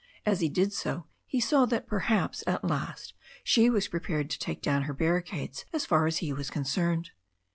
[0.25, 3.13] As he did so he saw that, perhaps, at last
[3.43, 7.11] she was prepared to take down her barricades as far as he was concerned.